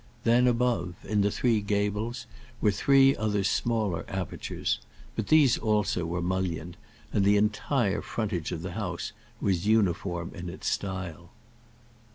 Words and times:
Then 0.23 0.47
above, 0.47 0.95
in 1.05 1.21
the 1.21 1.29
three 1.29 1.61
gables, 1.61 2.25
were 2.59 2.71
three 2.71 3.15
other 3.15 3.43
smaller 3.43 4.03
apertures. 4.07 4.79
But 5.15 5.27
these 5.27 5.59
also 5.59 6.07
were 6.07 6.23
mullioned, 6.23 6.75
and 7.13 7.23
the 7.23 7.37
entire 7.37 8.01
frontage 8.01 8.51
of 8.51 8.63
the 8.63 8.71
house 8.71 9.11
was 9.39 9.67
uniform 9.67 10.31
in 10.33 10.49
its 10.49 10.67
style. 10.67 11.29